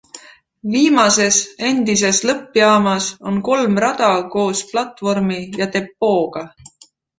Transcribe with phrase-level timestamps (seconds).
[0.75, 1.37] Viimases,
[1.71, 6.47] endine lõppjaamas, on kolm rada koos platvormi ja depoooga.